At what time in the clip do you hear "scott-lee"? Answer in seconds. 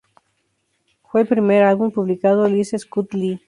2.75-3.39